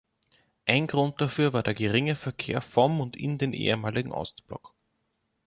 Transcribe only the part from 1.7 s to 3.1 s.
geringe Verkehr vom